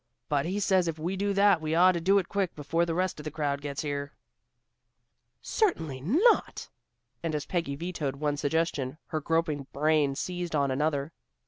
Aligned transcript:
But 0.29 0.47
he 0.47 0.59
says 0.59 0.87
if 0.87 0.97
we 0.97 1.15
do 1.15 1.31
that, 1.31 1.61
we 1.61 1.75
ought 1.75 1.91
to 1.91 2.01
do 2.01 2.17
it 2.17 2.27
quick, 2.27 2.55
before 2.55 2.87
the 2.87 2.95
rest 2.95 3.19
of 3.19 3.23
the 3.23 3.29
crowd 3.29 3.61
gets 3.61 3.83
here." 3.83 4.13
"Certainly 5.43 6.01
not." 6.01 6.67
And 7.21 7.35
as 7.35 7.45
Peggy 7.45 7.75
vetoed 7.75 8.15
one 8.15 8.35
suggestion, 8.35 8.97
her 9.09 9.21
groping 9.21 9.67
brain 9.73 10.15
seized 10.15 10.55
on 10.55 10.71
another. 10.71 11.11